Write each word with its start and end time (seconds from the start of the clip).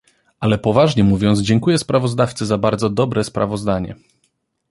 Ale 0.39 0.57
poważnie 0.57 1.03
mówiąc, 1.03 1.41
dziękuję 1.41 1.77
sprawozdawcy 1.77 2.45
za 2.45 2.57
bardzo 2.57 2.89
dobre 2.89 3.23
sprawozdanie 3.23 3.95